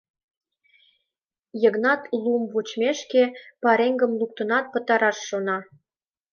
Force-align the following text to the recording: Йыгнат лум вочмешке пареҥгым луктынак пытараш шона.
Йыгнат 1.61 2.01
лум 2.23 2.43
вочмешке 2.53 3.23
пареҥгым 3.61 4.11
луктынак 4.19 4.65
пытараш 4.73 5.17
шона. 5.27 5.57